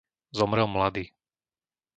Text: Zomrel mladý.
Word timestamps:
Zomrel 0.33 0.65
mladý. 0.67 1.11